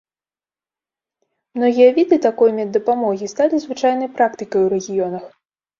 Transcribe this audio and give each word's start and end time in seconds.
Многія 1.59 1.89
віды 1.99 2.15
такой 2.29 2.49
меддапамогі 2.59 3.31
сталі 3.35 3.55
звычайнай 3.69 4.09
практыкай 4.19 4.59
у 4.69 4.75
рэгіёнах. 4.75 5.23